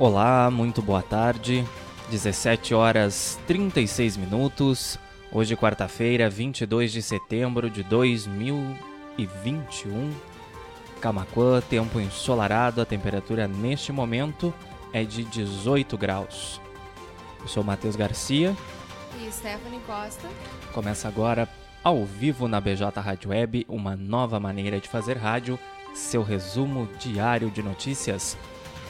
[0.00, 1.62] Olá, muito boa tarde.
[2.10, 4.98] 17 horas 36 minutos.
[5.30, 10.10] Hoje, quarta-feira, 22 de setembro de 2021.
[11.02, 14.54] Camaquã, tempo ensolarado, a temperatura neste momento
[14.90, 16.58] é de 18 graus.
[17.38, 18.56] Eu sou Matheus Garcia.
[19.22, 20.26] E Stephanie Costa.
[20.72, 21.46] Começa agora,
[21.84, 25.58] ao vivo na BJ Rádio Web, uma nova maneira de fazer rádio,
[25.92, 28.38] seu resumo diário de notícias,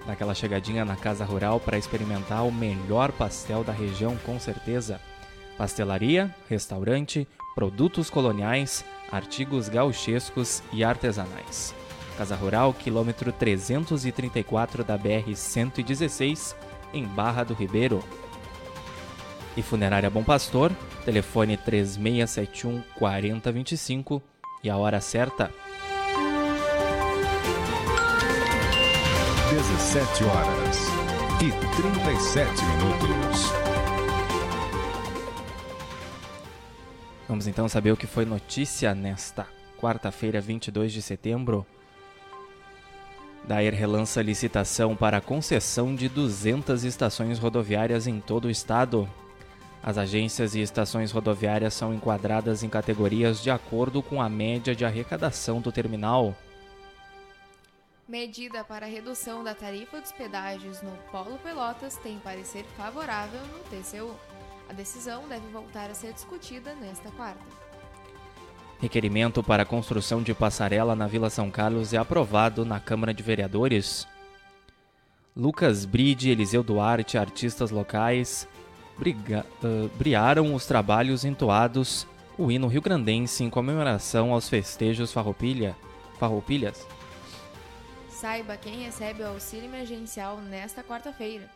[0.08, 5.02] daquela chegadinha na Casa Rural para experimentar o melhor pastel da região com certeza.
[5.58, 11.76] Pastelaria, restaurante, produtos coloniais, artigos gauchescos e artesanais.
[12.18, 16.56] Casa Rural, quilômetro 334 da BR-116,
[16.94, 18.02] em Barra do Ribeiro.
[19.58, 20.72] E Funerária Bom Pastor,
[21.06, 24.22] telefone 3671 4025
[24.64, 25.50] e a hora certa.
[29.50, 30.78] 17 horas
[31.42, 33.52] e 37 minutos.
[37.28, 39.48] Vamos então saber o que foi notícia nesta
[39.80, 41.66] quarta-feira, 22 de setembro.
[43.48, 49.08] Daer relança licitação para concessão de 200 estações rodoviárias em todo o estado.
[49.86, 54.84] As agências e estações rodoviárias são enquadradas em categorias de acordo com a média de
[54.84, 56.36] arrecadação do terminal.
[58.10, 64.16] Medida para redução da tarifa dos pedágios no Polo Pelotas tem parecer favorável no TCU.
[64.68, 67.46] A decisão deve voltar a ser discutida nesta quarta.
[68.82, 73.22] Requerimento para a construção de passarela na Vila São Carlos é aprovado na Câmara de
[73.22, 74.08] Vereadores.
[75.38, 78.48] Lucas Bride Eliseu Duarte, artistas locais,
[78.98, 82.08] briga, uh, briaram os trabalhos entoados
[82.38, 85.76] o hino rio-grandense em comemoração aos festejos farroupilha,
[86.20, 86.86] farroupilhas.
[88.10, 91.50] Saiba quem recebe o auxílio emergencial nesta quarta-feira.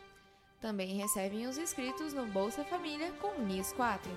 [0.60, 4.10] Também recebem os inscritos no Bolsa Família com NIS 4.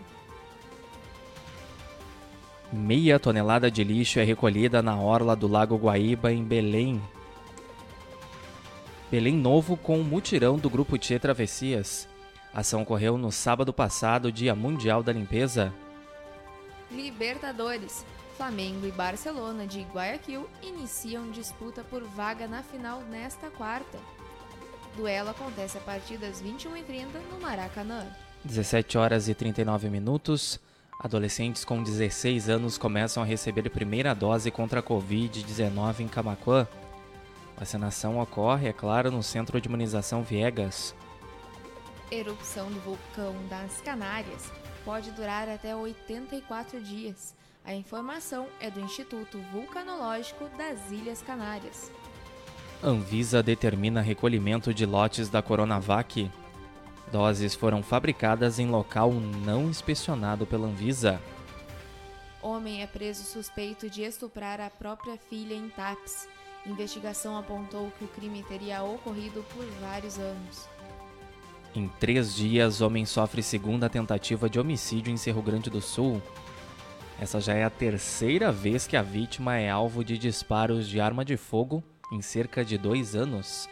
[2.71, 7.01] Meia tonelada de lixo é recolhida na orla do Lago Guaíba, em Belém.
[9.11, 12.09] Belém Novo com o mutirão do Grupo Tchê Travessias.
[12.53, 15.73] A ação ocorreu no sábado passado, Dia Mundial da Limpeza.
[16.91, 18.05] Libertadores.
[18.37, 23.97] Flamengo e Barcelona de Guayaquil iniciam disputa por vaga na final nesta quarta.
[24.95, 28.05] Duelo acontece a partir das 21h30 no Maracanã.
[28.43, 30.59] 17 horas e 39 minutos.
[30.99, 36.67] Adolescentes com 16 anos começam a receber primeira dose contra a Covid-19 em Camaquã.
[37.57, 40.93] Vacinação ocorre, é claro, no Centro de Imunização Viegas.
[42.13, 44.51] Erupção do vulcão das Canárias
[44.85, 47.33] pode durar até 84 dias.
[47.65, 51.91] A informação é do Instituto Vulcanológico das Ilhas Canárias.
[52.83, 56.29] Anvisa determina recolhimento de lotes da Coronavac.
[57.11, 61.19] Doses foram fabricadas em local não inspecionado pela Anvisa.
[62.43, 66.29] Homem é preso suspeito de estuprar a própria filha em TAPS.
[66.63, 70.72] Investigação apontou que o crime teria ocorrido por vários anos.
[71.75, 76.21] Em três dias, homem sofre segunda tentativa de homicídio em Cerro Grande do Sul.
[77.19, 81.25] Essa já é a terceira vez que a vítima é alvo de disparos de arma
[81.25, 83.67] de fogo em cerca de dois anos.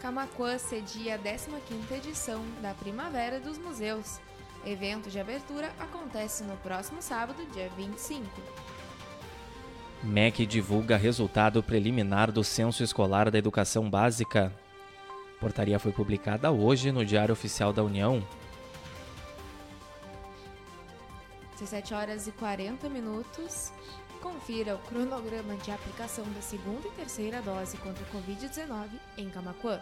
[0.00, 4.18] Camacuã cedia a 15ª edição da Primavera dos Museus.
[4.66, 8.24] Evento de abertura acontece no próximo sábado, dia 25.
[10.02, 14.52] MEC divulga resultado preliminar do Censo Escolar da Educação Básica.
[15.40, 18.22] Portaria foi publicada hoje no Diário Oficial da União.
[21.58, 23.72] 17 horas e 40 minutos.
[24.20, 29.80] Confira o cronograma de aplicação da segunda e terceira dose contra a Covid-19 em Camaquã.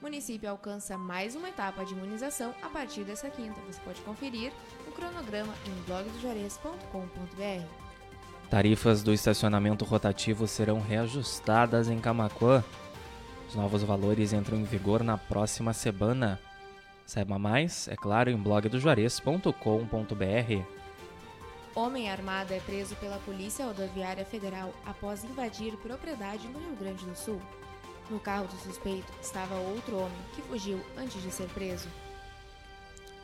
[0.00, 3.60] O município alcança mais uma etapa de imunização a partir dessa quinta.
[3.66, 4.52] Você pode conferir
[4.88, 7.86] o cronograma em blogdojuarez.com.br.
[8.50, 12.62] Tarifas do estacionamento rotativo serão reajustadas em Camaquã.
[13.48, 16.38] Os novos valores entram em vigor na próxima semana.
[17.06, 20.64] Saiba mais, é claro, em blogdojuarez.com.br.
[21.74, 27.14] Homem armado é preso pela Polícia Rodoviária Federal após invadir propriedade no Rio Grande do
[27.14, 27.40] Sul.
[28.10, 31.86] No carro do suspeito estava outro homem que fugiu antes de ser preso.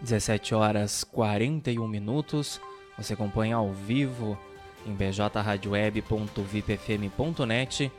[0.02, 2.60] 17 horas 41 minutos.
[2.98, 4.38] Você acompanha ao vivo
[4.84, 7.90] em bjradioweb.vipfm.net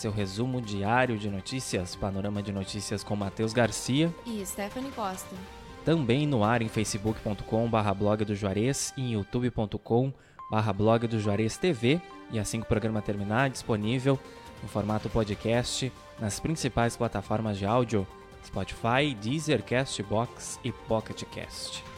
[0.00, 5.36] seu resumo diário de notícias, panorama de notícias com Matheus Garcia e Stephanie Costa.
[5.84, 12.00] Também no ar em facebook.com/barra blog do Juarez e em youtube.com/barra blog do Juarez TV.
[12.32, 14.18] E assim que o programa terminar, disponível
[14.64, 18.06] em formato podcast nas principais plataformas de áudio
[18.42, 21.89] Spotify, Deezer, Castbox e PocketCast.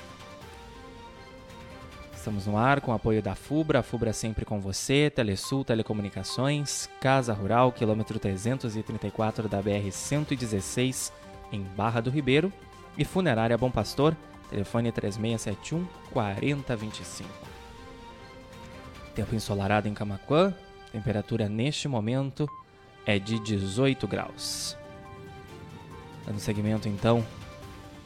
[2.22, 6.88] Estamos no ar com o apoio da FUBRA, a FUBRA sempre com você, Telesul Telecomunicações,
[7.00, 11.12] Casa Rural, quilômetro 334 da BR-116,
[11.50, 12.52] em Barra do Ribeiro,
[12.96, 14.16] e Funerária Bom Pastor,
[14.48, 17.28] telefone 3671 4025.
[19.16, 20.54] Tempo ensolarado em Camaquã,
[20.92, 22.48] temperatura neste momento
[23.04, 24.78] é de 18 graus.
[26.24, 27.26] Dando seguimento então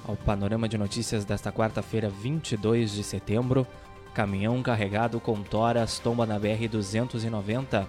[0.08, 3.66] ao panorama de notícias desta quarta-feira, 22 de setembro.
[4.16, 7.86] Caminhão carregado com toras tomba na BR-290.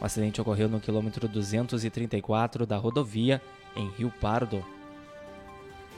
[0.00, 3.40] O acidente ocorreu no quilômetro 234 da rodovia,
[3.76, 4.66] em Rio Pardo.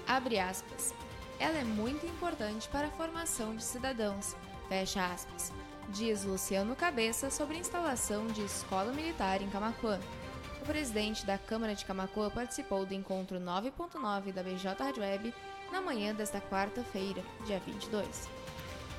[0.06, 0.92] Abre aspas.
[1.40, 4.36] Ela é muito importante para a formação de cidadãos.
[4.68, 5.50] Fecha aspas.
[5.88, 9.98] Diz Luciano Cabeça sobre a instalação de escola militar em Camacuã.
[10.60, 15.34] O presidente da Câmara de Camacuã participou do encontro 9.9 da BJ Rádio Web
[15.72, 18.43] na manhã desta quarta-feira, dia 22.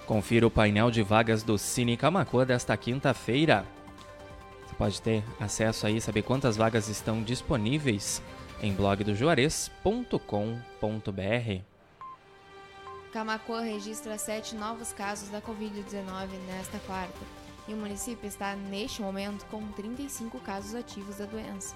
[0.06, 3.66] Confira o painel de vagas do Cine Camacuã desta quinta-feira.
[4.66, 8.22] Você pode ter acesso aí, saber quantas vagas estão disponíveis
[8.62, 11.62] em blogdojuarez.com.br.
[13.12, 17.19] Camacuã registra sete novos casos da Covid-19 nesta quarta
[17.68, 21.75] e o município está, neste momento, com 35 casos ativos da doença.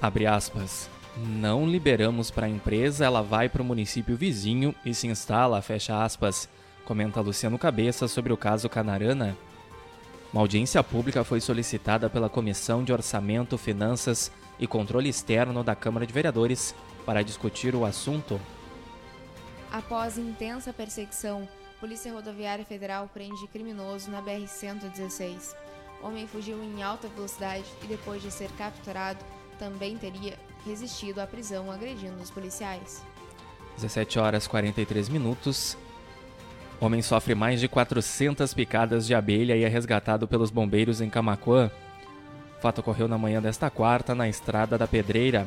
[0.00, 0.88] Abre aspas.
[1.16, 6.02] Não liberamos para a empresa, ela vai para o município vizinho e se instala, fecha
[6.02, 6.48] aspas,
[6.88, 9.36] comenta Luciano Cabeça sobre o caso Canarana.
[10.32, 16.06] Uma audiência pública foi solicitada pela Comissão de Orçamento, Finanças e Controle Externo da Câmara
[16.06, 16.74] de Vereadores
[17.04, 18.40] para discutir o assunto.
[19.70, 21.46] Após intensa perseguição,
[21.78, 25.54] Polícia Rodoviária Federal prende criminoso na BR-116.
[26.02, 29.22] Homem fugiu em alta velocidade e, depois de ser capturado,
[29.58, 33.04] também teria resistido à prisão agredindo os policiais.
[33.76, 35.76] 17 horas 43 minutos.
[36.80, 41.70] Homem sofre mais de 400 picadas de abelha e é resgatado pelos bombeiros em Camacuã.
[42.56, 45.46] O fato ocorreu na manhã desta quarta, na Estrada da Pedreira.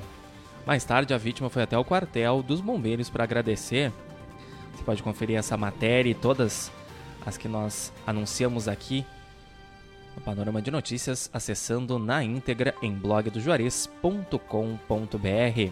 [0.65, 3.93] Mais tarde, a vítima foi até o quartel dos bombeiros para agradecer.
[4.73, 6.69] Você pode conferir essa matéria e todas
[7.25, 9.05] as que nós anunciamos aqui
[10.15, 15.71] no Panorama de Notícias, acessando na íntegra em blogdojuarez.com.br.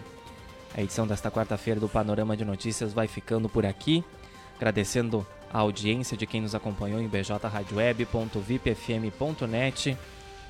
[0.74, 4.04] A edição desta quarta-feira do Panorama de Notícias vai ficando por aqui,
[4.60, 9.96] agradecendo a audiência de quem nos acompanhou em bjradioweb.vipfm.net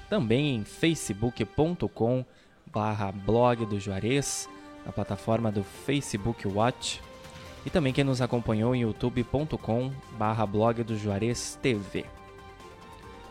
[0.09, 2.25] também em facebook.com
[2.67, 4.49] barra blog do Juarez,
[4.85, 7.00] na plataforma do Facebook Watch,
[7.64, 12.05] e também quem nos acompanhou em youtube.com barra blog do Juarez TV.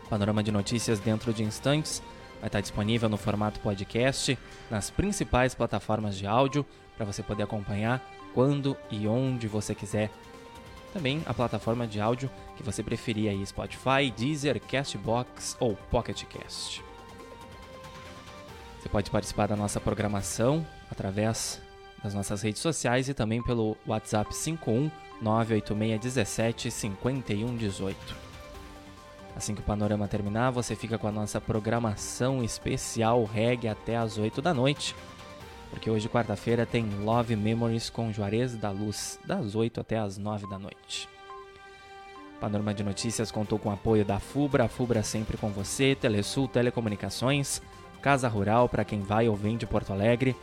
[0.08, 2.02] Panorama de notícias dentro de instantes
[2.40, 4.38] vai estar disponível no formato podcast
[4.70, 6.64] nas principais plataformas de áudio
[6.96, 10.10] para você poder acompanhar quando e onde você quiser
[10.92, 16.84] também a plataforma de áudio que você preferir aí, Spotify, Deezer, Castbox ou PocketCast.
[18.78, 21.60] Você pode participar da nossa programação através
[22.02, 28.30] das nossas redes sociais e também pelo WhatsApp 51 98617 5118.
[29.36, 34.18] Assim que o panorama terminar, você fica com a nossa programação especial reggae até as
[34.18, 34.94] 8 da noite
[35.70, 40.48] porque hoje, quarta-feira, tem Love Memories com Juarez da Luz, das 8 até as 9
[40.48, 41.08] da noite.
[42.40, 47.62] Panorama de Notícias contou com o apoio da FUBRA, FUBRA sempre com você, Telesul Telecomunicações,
[48.00, 50.34] Casa Rural para quem vai ou vem de Porto Alegre.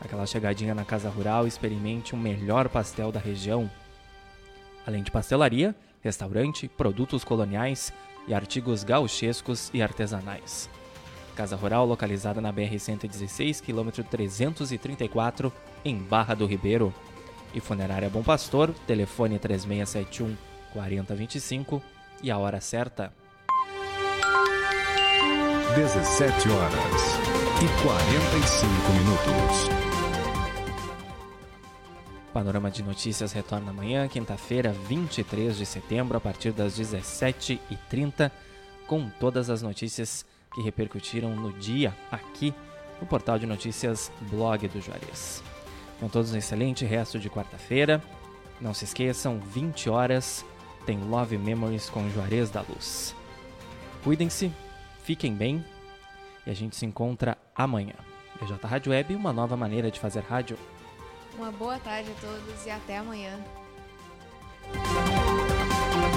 [0.00, 3.70] Aquela chegadinha na Casa Rural, experimente o melhor pastel da região.
[4.86, 7.92] Além de pastelaria, restaurante, produtos coloniais
[8.26, 10.68] e artigos gauchescos e artesanais.
[11.38, 15.52] Casa Rural localizada na BR-116, quilômetro 334,
[15.84, 16.92] em Barra do Ribeiro.
[17.54, 20.36] E Funerária Bom Pastor, telefone 3671
[20.72, 21.80] 4025
[22.24, 23.12] e a hora certa.
[25.76, 27.02] 17 horas
[27.62, 29.68] e 45 minutos.
[32.34, 38.28] Panorama de Notícias retorna amanhã, quinta-feira, 23 de setembro, a partir das 17h30,
[38.88, 40.26] com todas as notícias
[40.58, 42.52] que repercutiram no dia aqui
[43.00, 45.40] no portal de notícias Blog do Juarez.
[46.00, 48.02] Com todos um excelente resto de quarta-feira.
[48.60, 50.44] Não se esqueçam, 20 horas
[50.84, 53.14] tem Love Memories com Juarez da Luz.
[54.02, 54.50] Cuidem-se,
[55.04, 55.64] fiquem bem
[56.44, 57.94] e a gente se encontra amanhã.
[58.40, 60.58] BJ Rádio Web, uma nova maneira de fazer rádio.
[61.36, 63.38] Uma boa tarde a todos e até amanhã.